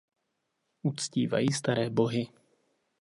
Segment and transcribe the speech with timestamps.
[0.81, 2.27] Uctívají Staré bohy.